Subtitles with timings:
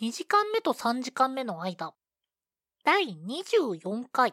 [0.00, 1.92] 2時間目と3時間目の間
[2.86, 4.32] 第24回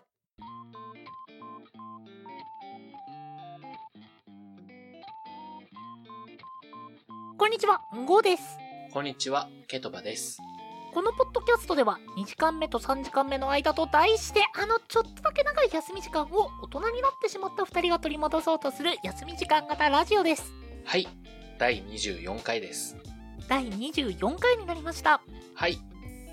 [7.38, 8.43] こんにちは、ゴーです。
[8.93, 10.38] こんにちは、ケトバです。
[10.93, 20.54] このポッドキャストでは2時間目と3時間目の間と題してあのちょっとだけ長い休み時間を大人になってしまった2人が取り戻そうとする休み時間型ラジオです。
[20.86, 21.09] はい、
[21.59, 22.95] 第24回です。
[23.49, 25.21] 第24回になりました。
[25.58, 25.80] はい、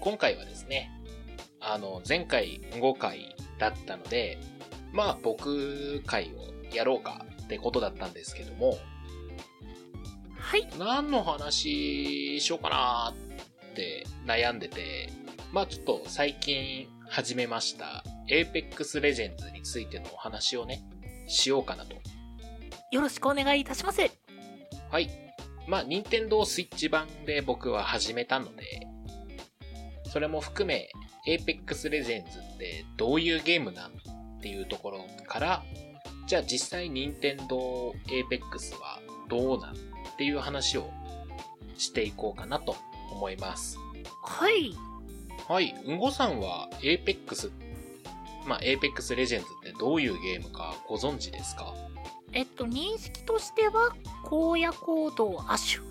[0.01, 0.91] 今回はですね、
[1.59, 4.39] あの、前回5回だったので、
[4.93, 8.77] まあ僕回をやろうかってことだったんですけども、
[10.39, 10.69] はい。
[10.79, 13.15] 何の話しようかな
[13.73, 15.09] って悩んでて、
[15.55, 20.83] まあちょっと最近始めました Apex Legends についてのお話をね、
[21.29, 21.95] しようかなと
[22.91, 24.03] よろしくお願いいたします。
[24.91, 25.09] はい。
[25.67, 28.84] まあ、任天堂スイッチ版で僕は始めたので、
[30.15, 30.89] それも含め、
[31.27, 33.93] Apex Legends ってどういうゲームなんっ
[34.41, 35.63] ていうところから、
[36.29, 39.77] じゃあ実際任天堂 Apex はどうなんっ
[40.17, 40.89] ていう話を
[41.77, 42.77] していこうかなと
[43.11, 43.77] 思います。
[44.23, 44.73] はい。
[45.49, 45.75] はい。
[45.85, 47.51] うんごさんは Apex、
[48.47, 51.75] まあ、Apex Legends ってどういうゲームかご存知ですか？
[52.33, 55.83] えっと、認識としては、荒野行動亜種。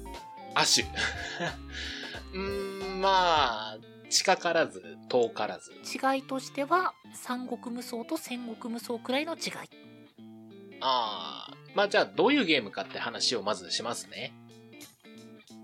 [0.56, 0.88] 亜種。
[2.34, 3.78] うーん、まあ、
[4.14, 5.72] 近からず、遠からず。
[5.72, 9.42] 違いとしては、三国無双と戦国無双くらいの違い。
[10.82, 14.34] ああ、まあじゃあどういうゲームかって話をまずしますね。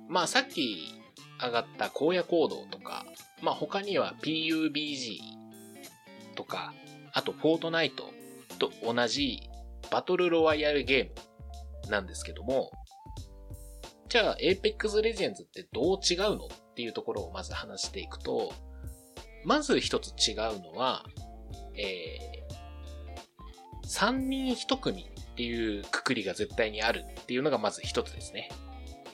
[0.08, 0.95] まあさっき
[1.39, 3.05] 上がった荒野行動とか、
[3.44, 5.20] まあ他には PUBG
[6.36, 6.73] とか、
[7.14, 8.11] あとフォートナイト
[8.58, 9.42] と同じ
[9.92, 12.72] バトルロワイヤルゲームなんですけども、
[14.08, 16.47] じゃあ Apex Legends ってどう違うの
[16.80, 18.54] っていうところをまず話していくと、
[19.44, 21.06] まず一つ違うのは、
[21.76, 28.50] えー、3人1組っていうくくりが絶対にあるっていうのがまず一つですね。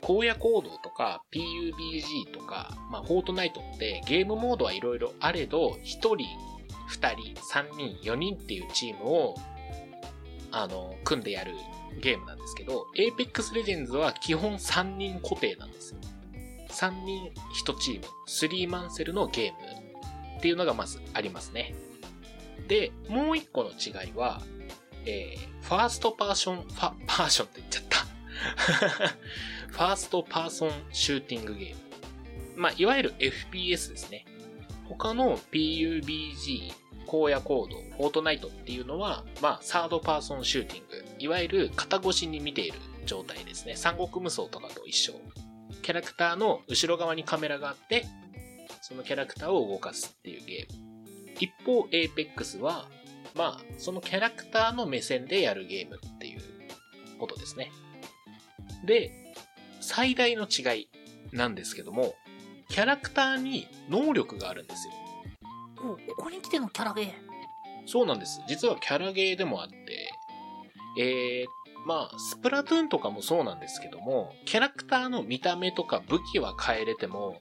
[0.04, 6.18] 荒野行動とか PUBG とか、まあ、フォートナイトってゲームモードはいろいろあれど、1人、2
[7.16, 9.36] 人、3人、4人っていうチームを、
[10.52, 11.56] あの、組んでやる
[12.00, 16.00] ゲームなんですけど、Apex Legends は基本3人固定なんですよ。
[16.76, 17.32] 3人
[17.66, 21.74] 1チーム、3マンセルのゲームっていうのがまずありますね。
[22.68, 24.42] で、もう一個の違いは、
[25.06, 28.06] えー、ファーストパーション、ファ、パーションって言っちゃった。
[29.72, 31.82] ファーストパーソンシューティングゲーム。
[32.58, 34.26] まあ、いわゆる FPS ですね。
[34.88, 36.74] 他の PUBG、
[37.08, 41.06] 荒野行動、フォートナイトっていうのは、まあ、サードパーソンシューティング。
[41.20, 43.76] いわゆる肩越しに見ている状態ですね。
[43.76, 45.14] 三国無双とかと一緒。
[45.82, 48.06] キャラクターの後ろ側にカメラがあって、
[48.82, 50.86] そのキャラクターを動かすっていうゲーム。
[51.40, 52.88] 一方、Apex は、
[53.36, 56.42] まあ、そのキャラクターの目線でやるゲームっていう
[57.20, 57.72] ことですね。
[58.86, 59.12] で、
[59.82, 60.90] 最大の違い
[61.32, 62.16] なんですけども、
[62.70, 64.94] キャラクターに能力があるんですよ。
[65.78, 67.14] お、ここに来てのキャラゲー。
[67.86, 68.42] そうなんです。
[68.48, 70.12] 実はキャラゲーでもあって、
[71.00, 77.40] えー、まあ、スプラトゥーンとかもそうなんですけども、キャラクターの見た目とか武器は変えれても、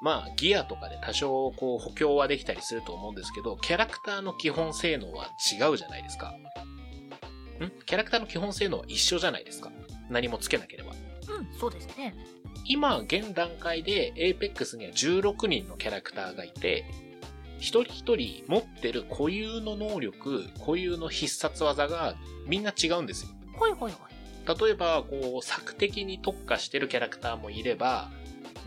[0.00, 6.28] まあ、ギアとかで多少こう補強はできたりすると思うんですけど、キャラクターの基本性能は違うじゃないですか。
[6.28, 7.70] ん？
[7.86, 9.72] キャラクターの基本性能は一緒じゃないですか。
[10.10, 10.92] 何もつけなければ。
[10.92, 10.94] う
[11.42, 12.14] ん、そうですね。
[12.66, 16.84] 今、現段階で Apex には16人のキャラクターがいて、
[17.58, 22.14] 一人一人持ってる固有の能力、固有の必殺技が
[22.46, 23.30] みんな違うんですよ。
[23.58, 24.60] はいはいはい。
[24.60, 28.10] 例えば、こう、索敵に特化してるキャラクターもいれば、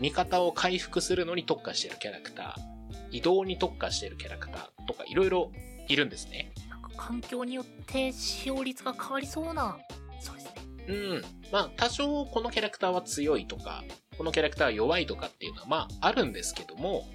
[0.00, 5.52] 味方を回復するのに特化してるキャラクター、移動に特化してるキャラクターとかいろいろ
[5.88, 6.52] いるんですね。
[6.68, 9.78] なんか環境によって使用率が変わりそうな。
[10.20, 10.52] そうですね。
[10.88, 11.22] うん。
[11.52, 13.84] まあ、多少このキャラクターは強いとか、
[14.16, 17.08] このキャラクターは弱いとかっていうのはまああるんですけども、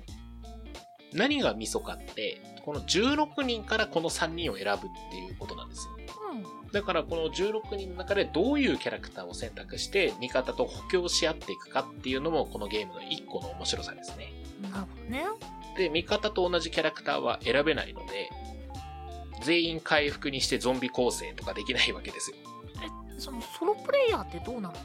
[1.13, 4.79] 何がミソかって、この16人からこの3人を選ぶっ
[5.11, 5.94] ていうことなんですよ。
[6.35, 6.71] うん。
[6.71, 14.33] だからこの16人の中でどういうキャラクターを選択して味方と補強し合っていくかっていうのもこのゲームの1個の面白さですね。
[14.61, 15.25] なるほどね。
[15.77, 18.29] で、味方と同じキャラクターは選べないので、
[19.43, 22.37] 全員回復にしてゾンビ構成とかできないわけですよ。
[23.17, 24.75] そのソロプレイヤーってどうなの？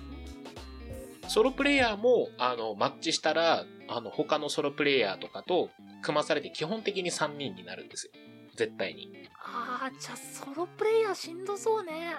[1.28, 5.70] ソロプレイヤーも、あの、マッチしたら、あの、他のソロプレイヤーとかと
[6.02, 8.12] 組まされて基本的に3人になるんですよ。
[8.60, 9.10] 絶対に。
[9.42, 12.14] あー、じゃあソロプレイヤーしんどそうね。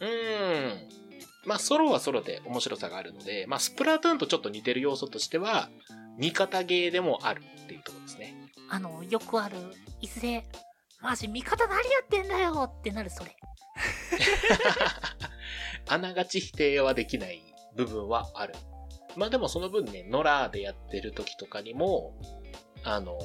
[0.00, 0.88] うーん。
[1.46, 5.70] まあ、ソロはソロで面白さがあるので、まあ、スプラトゥーンとちょっと似てる要素としては、
[6.18, 8.34] 味方ゲーでもあるっていうところですね。
[8.68, 9.56] あの、よくある、
[10.02, 10.44] いずれ、
[11.00, 13.34] マジ味方何やってんだよってなるそれ。
[15.88, 17.42] あながち否定はできない
[17.76, 18.54] 部分はある。
[19.16, 22.14] まあでもその分ね、ノラーでやってる時とかにも、
[22.84, 23.18] あの、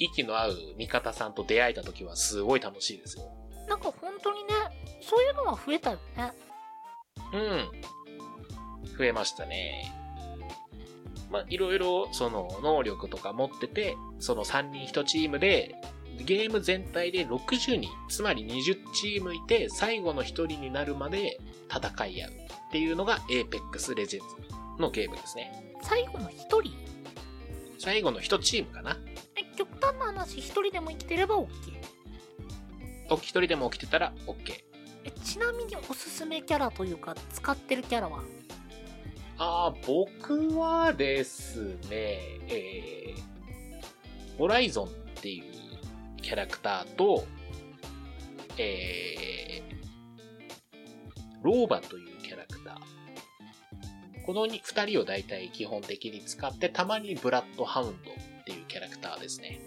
[0.00, 3.30] 息の合う味方さんと出会えた時はすごい楽しいですよ。
[3.68, 4.48] なんか本当にね、
[5.00, 6.32] そういうのは増えたよね。
[7.32, 8.96] うん。
[8.98, 9.94] 増えましたね。
[11.30, 15.76] まあ、いろいろ、その、能力とか持ってて、その3人1チームで、
[16.24, 21.38] ゲーム全体で60人、つまり20チームいて、最後の1人になるまで
[21.72, 22.34] 戦い合うっ
[22.72, 24.20] ていうのが Apex Legends
[24.78, 25.74] のゲームですね。
[25.82, 26.32] 最後の1
[26.62, 26.72] 人？
[27.78, 28.98] 最後の1チームかな。
[30.00, 31.48] え、極端な話、1人でも生きてれば OK。
[33.10, 34.34] お一人でも起きてたら OK。
[35.04, 38.22] え、ちなみにおすすめキャラというか、使ってるキャラは？
[39.38, 42.18] ああ、僕はですね、
[42.48, 44.90] えー、ホライゾンっ
[45.22, 45.44] ていう
[46.20, 47.24] キャラクターと、
[48.58, 50.64] えー、
[51.42, 52.80] ローバというキャラクター。
[54.26, 59.58] この二人を大体基本的に使って、たまにブラッドハウンドっていうキャラクターですね。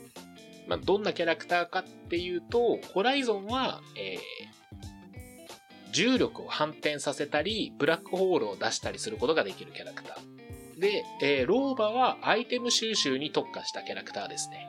[0.68, 10.80] まあ、どんなキャラクターかっていうと、ホライゾンは、えー、重力を反転させたり、ブラックホールを出したりすることができるキャラクター。
[10.80, 14.68] で、えー、ローバはアイテム収集に特化したキャラクターですね。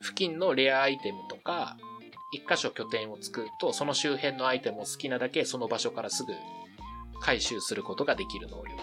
[0.00, 1.76] 付近のレアアイテムとか、
[2.32, 6.32] 一箇所拠点を作ると、その周辺のアイテムを好きなだけその場所からすぐ
[7.20, 8.82] 回収することができる能力。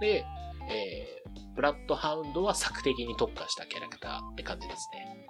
[0.00, 0.24] で、
[0.70, 5.26] えー、ブラッドハウンドは索敵に特化したキャラクターって感じですね。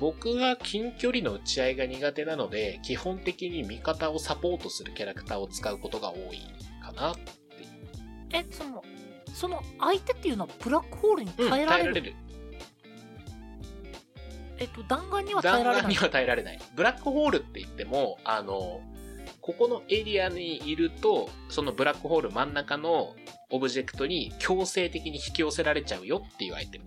[0.00, 6.40] 僕は近距離の打ち合いが苦手なので、基本的に味方をサポートするキャラクターを使うことが多い
[6.82, 7.32] かなって。
[8.32, 8.82] え、その、
[9.34, 12.14] その相手っていうのはブラックホールにうん、耐えられる,、耐えられる。
[14.58, 15.96] えっと、弾丸には耐えられない弾丸に。
[15.96, 16.58] は耐えられない。
[16.74, 18.80] ブラックホールって言っても、あの、
[19.40, 23.14] ここのエリアにいると、そのブラックホール真ん中の
[23.50, 26.84] オブジェクトに強制的に引き寄せられちゃうよっていうアイテム。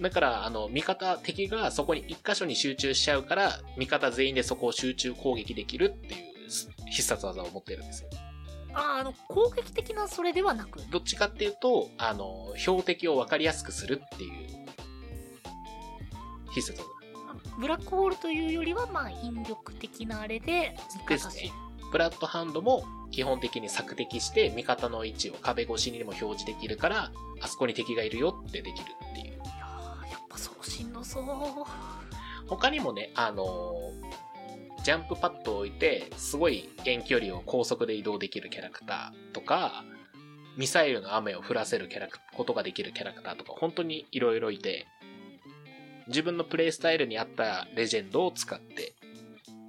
[0.00, 6.30] だから、あの、味方、敵がそこに一箇所に集中しちゃうから、味方全員でそこを集中攻撃できるっていう
[6.90, 8.10] 必殺技を持ってるんですよ。
[8.72, 10.80] あ、あの、攻撃的なそれではなく。
[10.90, 14.30] どっちかっていうと、あの、標的を分かりやすくするっていう
[16.54, 16.88] 必殺技。
[17.58, 20.76] ブラックホールというよりは、まあ、引力的なあれで、
[21.08, 21.52] ですね。
[21.92, 29.29] ブラッドハンドも基本的に索敵して味方の位置を壁越しにでも表示できるから、あそこに敵がいるよってできるっていう。
[31.00, 31.64] いやーやっぱそ
[32.46, 32.48] う。
[32.48, 34.30] 他にもね、あのー
[34.82, 39.84] ジャンプパッドを置いて、すごい遠距離を高速で移動できるキャラクターとか、
[40.56, 44.86] ミサイルの雨を降らせるキャラクことができるキャラクターとか、本当にいろいろいて、
[46.08, 48.94] 自分のプレイスタイルに合ったレジェンドを使って、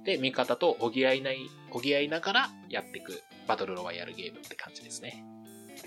[0.04, 1.38] で、味方と補いない、
[1.70, 5.24] 補いながらやっていくバトルロワイヤルゲームって感じですね。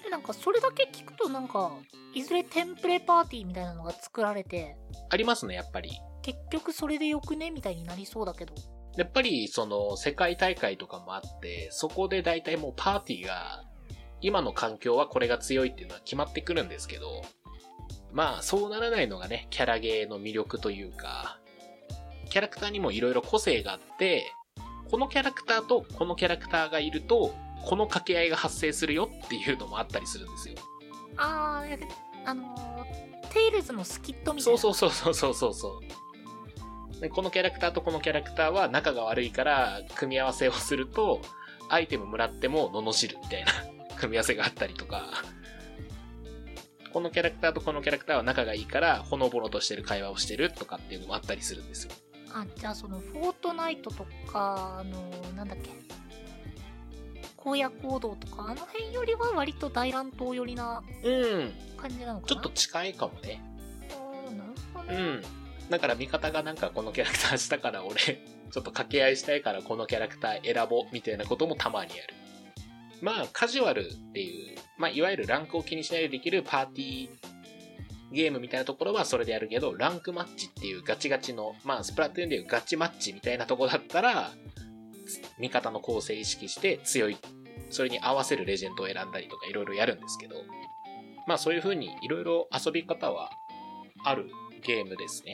[0.03, 1.71] でなんか、それだけ聞くと、なんか、
[2.13, 4.77] いずれテンプレパーティーみたいなのが作られて、
[5.09, 5.91] ありますね、やっぱり。
[6.21, 7.51] 結局それでよくね？
[7.51, 8.53] みたいになりそうだけど。
[8.97, 13.63] やっぱり、その、世界大会とかもあって、そこで大体もうパーティーが、
[14.21, 17.21] 今の環境はこれが強いっていうのは決まってくるんですけど、
[18.11, 21.39] まあ、そうならないのがね、キャラゲーの魅力というか、
[22.29, 24.31] キャラクターにもいろいろ個性があって、
[24.89, 30.55] このキャラクターとこのキャラクターがいると、この掛け合いが発生するよっていうのもあったりするんですよ。
[31.17, 31.77] あー、いや
[32.25, 34.59] あのー、テイルズのスキットみたいな。
[34.59, 35.81] そうそうそうそうそうそ
[36.97, 37.01] う。
[37.01, 41.21] でこのキャラクターとこのキャラクターは仲が悪いから、組み合わせをすると、
[41.69, 43.51] アイテムもらっても罵るみたいな
[43.99, 45.09] 組み合わせがあったりとか、
[46.93, 51.91] このキャラクターとこのキャラクターは仲がいいから、ほのぼのとしてる会話をしてるとかっていうのもあったりするんですよ。
[52.33, 55.71] あ、じゃあその、フォートナイトとか、あのー、なんだっけ？
[57.45, 61.51] 荒野行動とか、あの辺よりは割と大乱闘寄りなうん。
[61.77, 62.27] 感じなのかな？
[62.27, 63.41] ちょっと近いかもね。
[64.35, 64.95] なるほどね。
[64.97, 65.21] うん。
[65.69, 72.13] だから味方がなんかこのキャラクターしたから俺、 ちょっと掛け合いしたいからこのキャラクター選ぼうみたいなこともたまにある。
[73.01, 77.09] まあ、カジュアルっていう、まあ、いわゆるランクを気にしないでできるパーティー
[78.11, 84.31] ゲームみたいなところはそれでやるけど、ランクマッチっていうガチガチの、まあ、スプラトゥーンでいうガチマッチみたいなとこだったら、
[85.39, 87.17] 味方の構成意識して強い、
[87.75, 90.35] それに合わせるレジェンドを選んだりとかいろいろやるんですけど、
[91.27, 93.31] まあそういう風にいろいろ遊び方は
[94.05, 94.29] ある
[94.63, 95.33] ゲームですね。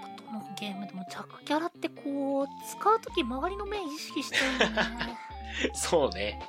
[0.00, 5.18] やっぱどのゲームでも弱キャラってこう、使うとき周りの目意識しちゃうよね。
[5.74, 6.40] そうね。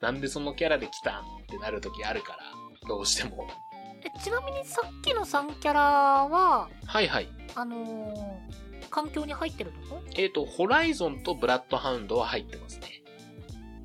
[0.00, 2.38] なんでそのキャラで来たんってなる時あるから、
[2.88, 3.48] どうしても。
[4.04, 7.28] えちなみにさっきの3キャラは、はいはい。
[7.56, 10.00] あのー、環境に入ってるの？
[10.14, 13.01] えっ、と、ホライゾンとブラッドハウンドは入ってますね。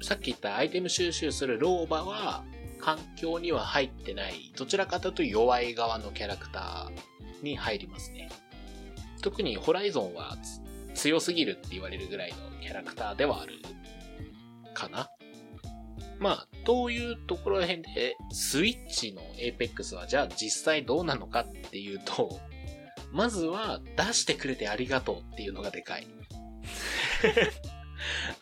[0.08, 2.46] さっき言ったアイテム収集するローバは、
[2.80, 8.30] 環境には入ってない、どちらかというと弱い側のキャラクターに入りますね。
[9.22, 10.38] 特にホライゾンは
[10.96, 13.56] 強すぎるって言われるぐらいのキャラクターではある
[14.74, 15.10] かな。
[16.20, 22.40] まあ、というところら辺で、スイッチの Apex はじゃあ実際どうなのかっていうと、
[23.12, 26.08] まずは出してくれてありがとうっていうのがでかい。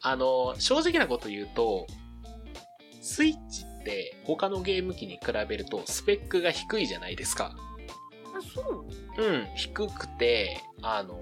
[0.01, 1.87] あの、正直なこと言うと、
[3.01, 7.55] スイッチって他のゲーム機に比べるとスペックが低いじゃないですか。
[8.35, 8.85] あ、そ
[9.17, 11.19] ううん、低くて、あの、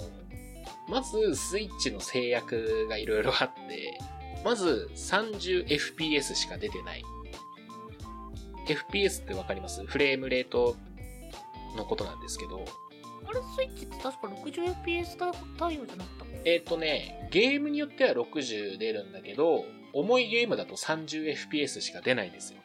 [0.88, 4.00] まずスイッチの制約がいろいろあって、
[4.44, 7.04] まず 30fps しか出てない。
[8.68, 9.86] FPS ってわかります？
[9.86, 10.78] フレームレート
[11.76, 12.70] のことなんですけど、あ
[13.34, 16.26] れ、スイッチって確か 60fps 対応じゃなかった？
[16.46, 22.60] えっ、とね、ゲームによっては60出るんだけど、重いゲームだと 30fps しか出ないんですよ。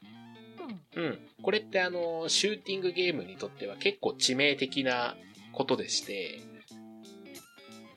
[0.96, 1.04] うん。
[1.04, 1.18] うん。
[1.42, 5.16] これってあの、シューティングゲームにとっては結構致命的な
[5.52, 6.40] ことでして、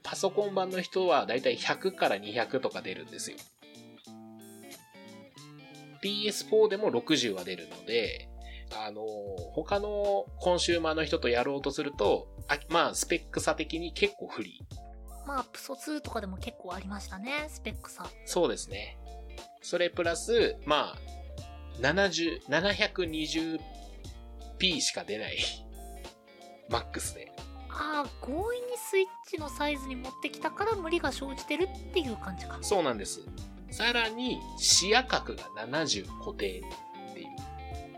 [0.03, 3.37] パソコン版の人はだいたい100から200とか出るんですよ。
[6.03, 8.27] PS4 でも60は出るので、
[8.73, 9.03] あの、
[9.53, 14.61] 他のコンシューマーの人とやろうとすると、あまあ、スペック差的に結構不利。
[15.25, 18.05] まあ、プソ2とかでも結構ありましたね、スペック差。
[18.25, 18.97] そうですね。
[19.61, 20.97] それプラス、まあ、
[21.79, 25.37] 70、720p しか出ない。
[26.69, 27.31] マックスで。
[27.69, 32.59] ああ、強引にスイッチのサイズに持ってきたから無理が生じてるっていう感じか。
[32.61, 33.21] そうなんです。
[33.71, 36.61] さらに、視野角が70固定。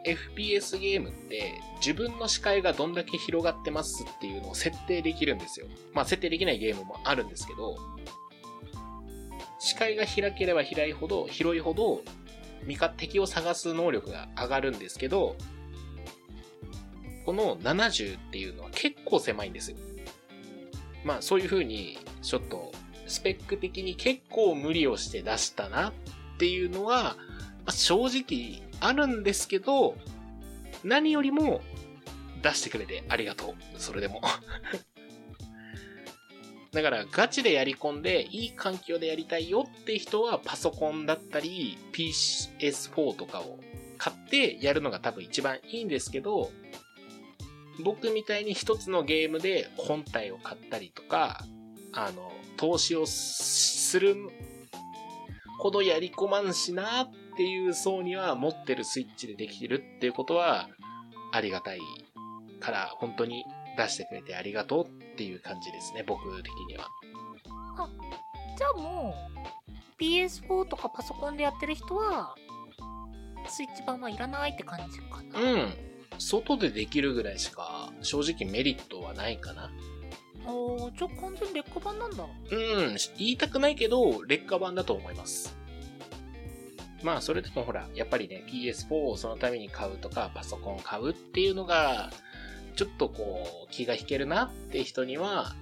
[0.05, 5.67] FPS ゲームって自分の視界がどんだけ広がってますっていうのを設定できるんですよ。
[5.93, 7.77] まあ設定できないゲームもあるんですけど、
[9.60, 12.01] 視界が開ければ開いほど、広いほど、
[12.65, 15.38] 味方、敵を探す能力が上がるんですけど、
[17.25, 19.77] この70っていうのは結構狭いんですよ。
[21.05, 22.72] まあそういう風に、ちょっと、
[23.07, 25.93] スペック的に結構無理をして出したなっ
[26.38, 27.15] ていうのは、
[27.65, 29.96] まあ正直あるんですけど、
[30.84, 31.62] 何よりも
[32.42, 33.56] 出してくれてありがとう。
[33.78, 34.22] それでも。
[36.72, 43.60] だからガチでやり込んでいい環境でやりたいよって人はパソコンだったり PS4 とかを
[44.00, 46.52] 買ってやるのが多分一番いいんですけど、
[47.84, 51.46] 僕みたいに一つのゲームで本体を買ったりとか、
[51.94, 54.18] あの、投資をする
[55.60, 60.70] ほどやり込まんしなっていう層には持ってるスイッチでできてるっていうことは
[61.32, 61.80] ありがたい
[62.60, 63.46] から本当に
[63.78, 66.88] 出してくれてありがとうっていう感じですね、僕的には。
[68.58, 69.16] じゃあも
[70.00, 72.36] う、PS4 とかパソコンでやってる人は、
[73.48, 75.40] スイッチ版はいらないって感じかな。
[75.40, 75.74] うん。
[76.20, 79.72] 外でできるぐらいしか正直メリットはないかな。
[80.46, 82.24] おー、じゃあ完全劣化版なんだ。
[82.24, 85.58] うん、言いたくないけど、劣化版だと思います。
[87.03, 92.12] まあ、それでもほら、やっぱりね、PS4 をそのために買うとか、パソコン買うっていうのが、
[92.75, 95.55] ちょっとこう、気が引けるなって人には、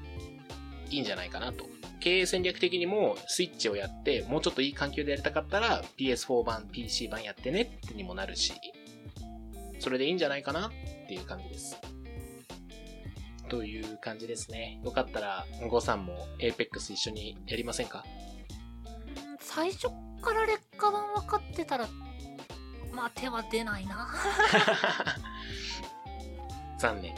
[0.89, 1.69] いいんじゃないかなと。
[1.99, 8.53] 経営戦略的にも、スイッチをやって、もうちょっといい環境でやりたかったら、PS4 版、PC 版やってねってにもなるし、
[9.79, 10.71] それでいいんじゃないかなっ
[11.07, 11.77] ていう感じです。
[13.49, 14.79] という感じですね。
[14.83, 18.05] よかったら、ゴさんも Apex 一緒にやりませんか？
[19.39, 19.89] 最初
[20.21, 21.87] から劣化版分かってたら、
[22.93, 24.07] まあ手は出ないな。
[26.77, 27.15] 残念。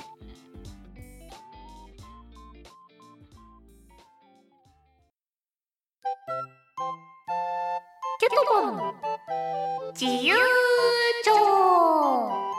[8.20, 8.94] ケトボン
[9.94, 10.36] 自由
[11.26, 12.53] 帳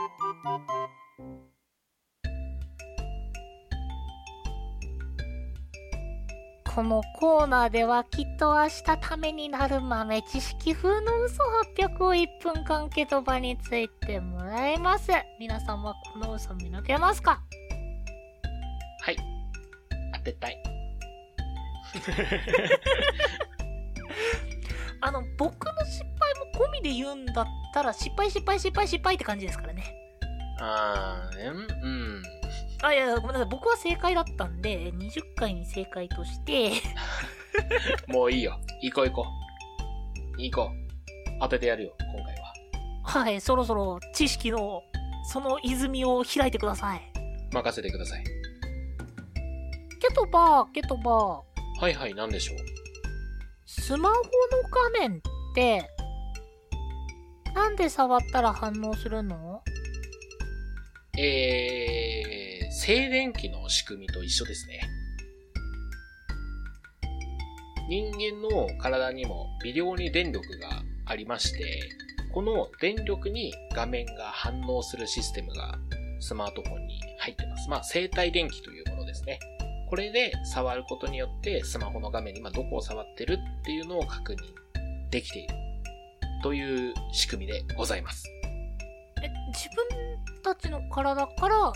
[6.75, 11.45] このコーナーではきっと明日ためになる豆知識風の嘘
[11.78, 15.12] 800を1分間ケトバについてもらいます。
[15.38, 17.40] 皆さんはこの嘘見抜けますか？
[19.02, 19.16] はい。
[20.14, 20.61] 当てたい。
[25.00, 29.85] あの、僕の失敗も込みで言うんだったら失敗失敗失敗失敗って感じですからね。
[30.59, 31.62] あー、うん、う
[32.19, 32.23] ん。
[32.83, 33.49] あ、いやごめんなさい。
[33.49, 36.73] 僕は正解だったんで、20回に正解として、
[38.09, 38.59] もういいよ。
[38.83, 39.26] 行こう行こ
[40.38, 40.43] う。
[40.43, 40.71] 行こ
[41.40, 42.52] 当ててやるよ、今回は。
[43.04, 44.83] はい、そろそろ知識の、
[45.31, 47.02] その泉を開いてください。
[47.52, 48.25] 任せてください。
[48.25, 51.81] ケトバー、ケトバー。
[51.81, 52.57] はいはい、なんでしょう。
[53.66, 54.23] スマホの
[54.71, 55.21] 画面っ
[55.54, 55.88] て、
[57.54, 59.62] なんで触ったら反応するの？
[61.16, 62.34] えー、
[62.76, 64.81] 静電気の仕組みと一緒ですね。
[67.88, 71.81] 人間の体にも微量に電力がありまして、
[72.33, 75.78] この電力に画面が反応するシステムが
[76.19, 77.71] スマートフォンに入ってます。
[77.71, 79.38] まあ、生体電気というものですね。
[79.88, 84.37] これで触ることによってスマホの画面に今どこを触ってるっていうのを確認
[85.11, 85.54] できている
[86.43, 88.25] という仕組みでございます。
[89.23, 91.73] え、自分たちの体から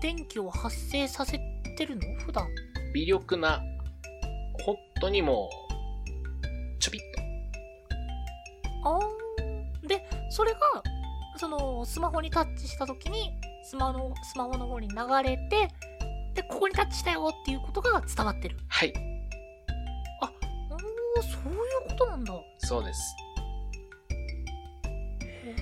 [0.00, 1.38] 電気を発生させ
[1.76, 2.02] てるの？
[2.20, 2.46] 普段。
[2.94, 3.62] 微力な、
[4.64, 7.02] 本当にもう、ちょびっ
[8.82, 8.90] と。
[8.90, 9.86] あー。
[9.86, 10.58] で、それが、
[11.36, 13.32] その、スマホにタッチした時に、
[13.64, 15.68] スマホの、スマホの方に流れて、
[16.34, 18.56] で、ここにタッチしたよっていうことが伝わってる。
[18.68, 18.92] はい、
[20.20, 22.32] おー、そういうことなんだ。
[22.58, 23.00] そうです。
[25.24, 25.54] へ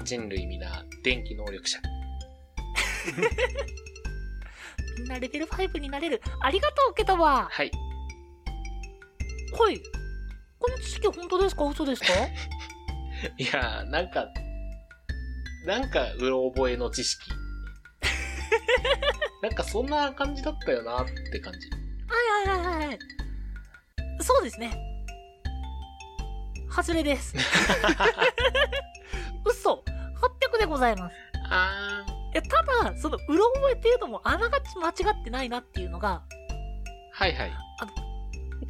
[0.00, 0.04] ー。
[0.04, 1.78] 人類皆、電気能力者。
[4.98, 6.20] みんなレベル5になれる。
[6.40, 7.70] ありがとう、ケトバはい。
[9.58, 9.80] はい。
[10.58, 11.64] この知識本当ですか？
[11.64, 12.08] 嘘ですか？
[13.38, 14.26] いやー、なんか、
[15.66, 17.30] なんか、うろ覚えの知識。
[19.42, 21.68] なんか、そんな感じだったよなって感じ。
[21.70, 21.76] は
[22.44, 22.98] いはいはいはい。
[24.20, 24.76] そうですね。
[26.70, 27.34] 外れです。
[29.44, 29.84] 嘘
[30.54, 31.14] !800 でございます。
[31.50, 37.52] あいや、ただ、その、うろ覚えっていうのもあながち間違ってないなっていうのが、ー、はいはい。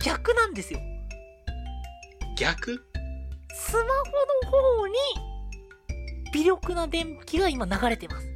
[0.02, 0.80] 逆なんですよ。
[2.36, 2.84] 逆？
[3.54, 3.86] スマホ
[4.50, 4.94] の方に、
[6.32, 8.26] 微力な電気が今流れてます。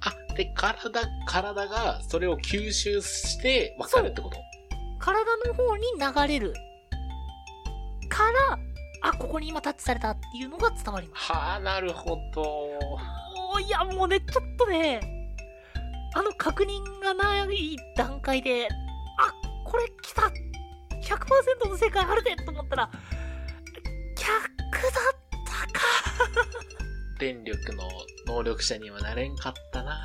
[0.00, 4.38] あ、で、体、体がそれを吸収して分かるってこと？
[4.98, 6.54] 体の方に流れる。
[8.08, 8.58] から、
[9.02, 11.30] あ、ここに今タッチされたっていうのが伝わります。
[11.30, 12.78] はあ、なるほど。
[13.54, 15.00] おーいや、もうね、ちょっとね、
[16.14, 19.32] あの確認がない段階で、あ、
[19.64, 22.90] これ来た !100% の正解あるでと思ったら、
[24.16, 24.92] 逆だっ
[25.46, 25.84] たか。
[27.20, 27.88] 電力の
[28.26, 30.04] 能力者にはなれんかったな。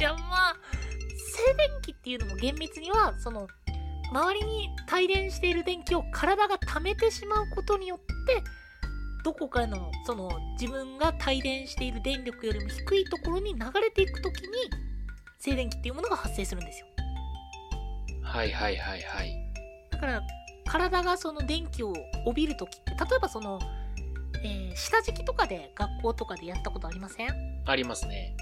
[0.00, 0.56] いや、まあ、
[1.36, 3.46] 静電気っていうのも厳密には、その、
[4.10, 8.42] 周りに帯電している電気を体が溜めてしまうことによって、
[9.24, 10.30] どこかの、その、
[10.60, 14.48] 自分が帯電している電力よりも低いところに流れていくときに、
[15.38, 16.86] 静電気っていうものが発生するんですよ。
[18.22, 19.32] はいはいはいはい。
[19.90, 20.22] だから、
[20.66, 21.92] 体がその電気を
[22.26, 23.58] 帯びるときって、例えばその、
[24.44, 27.28] えー下敷きとかで学校とかでやったことありません？
[27.66, 28.34] ありますね。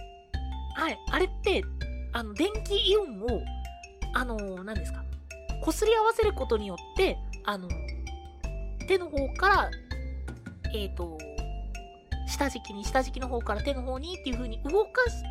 [0.76, 0.96] はい。
[1.10, 1.64] あれって、
[2.12, 3.42] あの、電気イオンを、
[4.14, 5.02] あのー、何ですか、
[5.64, 7.68] 擦り合わせることによって、あの、
[8.86, 9.70] 手の方から、
[10.74, 11.18] えっ、と、
[12.26, 15.28] 下敷きに、下敷きの方から手の方にっていう風に動かして、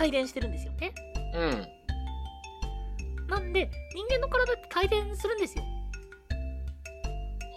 [0.00, 0.92] 帯電してるんですよね。
[1.34, 3.28] うん。
[3.28, 5.64] なんで、人間の体って帯電するんですよ。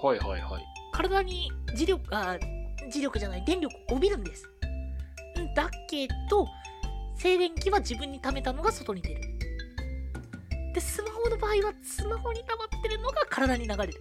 [0.03, 0.63] はいはいはい。
[0.93, 2.37] 体に磁力、あ、
[2.91, 4.47] 磁力じゃない、電力を帯びるんです。
[5.39, 6.47] んだけど、
[7.15, 9.21] 静電気は自分に溜めたのが外に出る。
[10.73, 13.93] で、スマホの場合は、スマホに溜まってるのが体に流れる。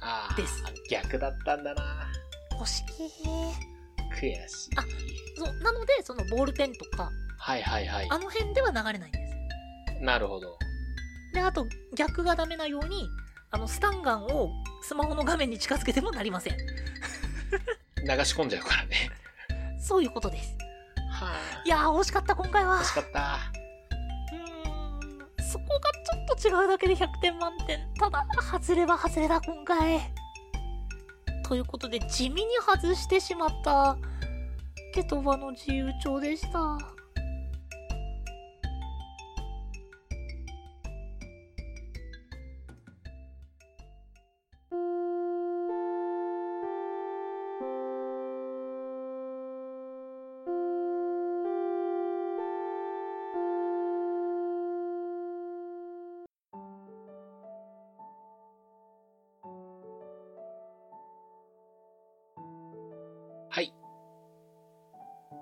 [0.00, 2.07] ああ、です逆だったんだな。
[2.60, 2.84] 惜しい。
[4.14, 4.76] 悔しい。
[4.76, 4.82] あ
[5.36, 8.06] そう、なので、そのボールペンとか、はいはいはい。
[8.10, 9.18] あの辺では流れないんで
[9.98, 10.02] す。
[10.02, 10.58] なるほど。
[11.32, 11.66] で、あと、
[11.96, 13.08] 逆がダメなように、
[13.50, 14.50] あの、スタンガンを
[14.82, 16.56] スマホの画面に近づけてもなりません。
[16.56, 19.10] 流し込んじゃうからね。
[19.80, 20.56] そういうことです。
[21.10, 21.62] はあ。
[21.64, 22.84] いやー、惜しかった、今回は惜。
[22.84, 23.38] しかった。
[24.30, 25.92] うーん、そこが
[26.38, 27.78] ちょっと違うだけで100点満点。
[27.98, 30.00] ただ、外れは外れだ、今回。
[31.48, 33.96] ということで、地味に外してしまった、
[34.92, 36.97] ケトバの自由帳でした。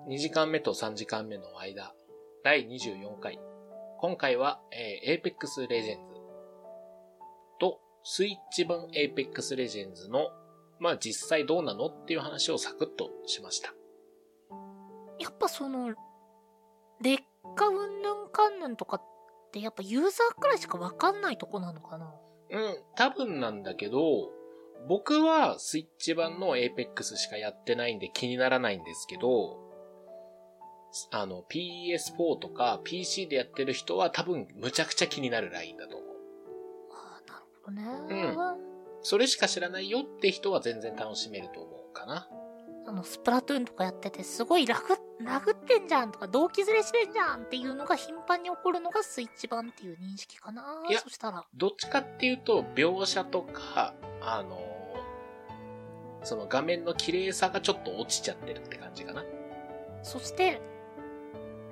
[0.09, 1.93] 2時間目と3時間目の間、
[2.45, 3.41] 第24回。
[3.99, 5.97] 今回は、えー、Apex Legends
[7.59, 10.29] とスイッチ版 Apex Legends の、
[10.79, 13.75] まあ実際どうなのっていう話をサクッとしました。
[15.19, 15.89] やっぱその、
[17.01, 17.25] 劣
[17.57, 19.03] 化うんぬんかんぬんとかっ
[19.51, 22.15] てやっぱユーザーくらいしかわかんないとこなのかな？
[22.53, 24.31] うん、多分なんだけど、
[24.89, 29.66] 僕はスイッチ版の Apex しかやってないんで気にならないんですけど、
[31.11, 36.11] あの PS4 とか PC でやってる人は多分むちゃくちゃ気になるラインだと思う。
[36.93, 38.67] ああ、なるほどね。
[39.03, 42.29] それしか知らないよって人は全然楽しめると思うかな。
[42.89, 51.45] あの、スプラトゥーンとかやってて、すごいラグ、ラグってんじゃんとか、動機ずれしてんじゃんっていうのが頻繁に起こるのがスイッチ版っていう認識かないやそしたら。
[51.55, 54.61] どっちかっていうと、描写とか、あの、
[56.23, 59.25] その画面の綺麗さがちょっと落ちちゃってるって感じかな。
[60.03, 60.61] そして、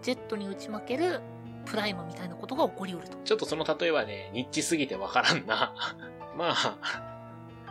[0.05, 1.23] ジェットに打ち負ける
[1.65, 3.17] プライムみたいなことが起こりうると。
[3.25, 5.75] ちょっとその例えはね、ニッチすぎてわからんな。
[6.37, 6.77] まあ、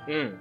[0.08, 0.40] うん。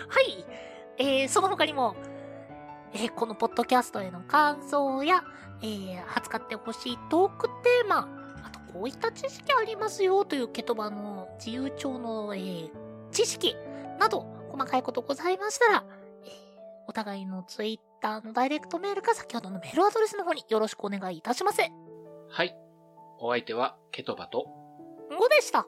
[0.08, 0.44] はい。
[0.98, 1.96] えー、その他にも、
[2.92, 5.24] えー、このポッドキャストへの感想や、
[5.62, 8.08] えー、扱ってほしいトークテーマ、
[8.44, 12.70] あとこういった知識ありますよというケトバの自由帳の、えー、
[13.12, 13.56] 知識
[13.98, 15.84] など、細かいことございましたら、
[16.24, 16.30] えー、
[16.86, 21.60] お互いのツイッターのダイレクトメールか先ほどのメールアドレスの方によろしくお願いいたします。
[22.28, 22.56] はい。
[23.18, 24.46] お相手は、ケトバと、
[25.10, 25.66] 5でした。